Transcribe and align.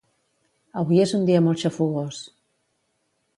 Avui 0.83 1.03
és 1.03 1.13
un 1.19 1.27
dia 1.27 1.43
molt 1.49 1.61
xafogós 1.65 2.23